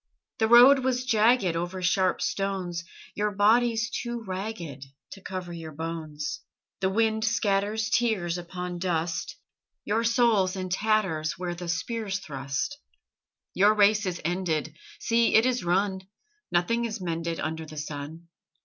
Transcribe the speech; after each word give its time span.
The 0.39 0.47
road 0.47 0.79
was 0.79 1.05
jagged 1.05 1.55
Over 1.55 1.83
sharp 1.83 2.23
stones: 2.23 2.83
Your 3.13 3.29
body's 3.29 3.87
too 3.91 4.23
ragged 4.23 4.83
To 5.11 5.21
cover 5.21 5.53
your 5.53 5.73
bones. 5.73 6.39
The 6.79 6.89
wind 6.89 7.23
scatters 7.23 7.87
Tears 7.87 8.35
upon 8.39 8.79
dust; 8.79 9.37
Your 9.85 10.03
soul's 10.03 10.55
in 10.55 10.69
tatters 10.69 11.33
Where 11.33 11.53
the 11.53 11.69
spears 11.69 12.17
thrust. 12.17 12.79
Your 13.53 13.75
race 13.75 14.07
is 14.07 14.19
ended 14.25 14.75
See, 14.99 15.35
it 15.35 15.45
is 15.45 15.63
run: 15.63 16.01
Nothing 16.51 16.85
is 16.85 16.99
mended 16.99 17.39
Under 17.39 17.67
the 17.67 17.77
sun. 17.77 18.27